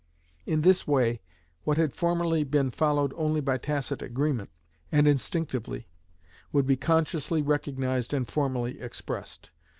In 0.47 0.61
this 0.61 0.87
way 0.87 1.21
what 1.63 1.77
had 1.77 1.93
formerly 1.93 2.43
been 2.43 2.71
followed 2.71 3.13
only 3.15 3.39
by 3.39 3.59
tacit 3.59 4.01
agreement, 4.01 4.49
and 4.91 5.07
instinctively, 5.07 5.89
would 6.51 6.65
be 6.65 6.75
consciously 6.75 7.43
recognised 7.43 8.11
and 8.11 8.27
formally 8.27 8.79
expressed. 8.81 9.51